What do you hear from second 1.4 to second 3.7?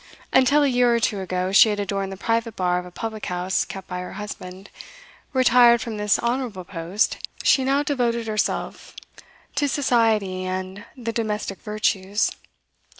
she had adorned the private bar of a public house